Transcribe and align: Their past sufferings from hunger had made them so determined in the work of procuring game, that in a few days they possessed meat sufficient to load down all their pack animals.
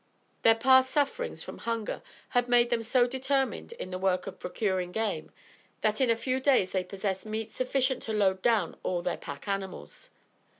Their 0.41 0.55
past 0.55 0.89
sufferings 0.89 1.43
from 1.43 1.59
hunger 1.59 2.01
had 2.29 2.49
made 2.49 2.71
them 2.71 2.81
so 2.81 3.05
determined 3.05 3.73
in 3.73 3.91
the 3.91 3.99
work 3.99 4.25
of 4.25 4.39
procuring 4.39 4.91
game, 4.91 5.31
that 5.81 6.01
in 6.01 6.09
a 6.09 6.15
few 6.15 6.39
days 6.39 6.71
they 6.71 6.83
possessed 6.83 7.23
meat 7.27 7.51
sufficient 7.51 8.01
to 8.09 8.11
load 8.13 8.41
down 8.41 8.75
all 8.81 9.03
their 9.03 9.15
pack 9.17 9.47
animals. 9.47 10.09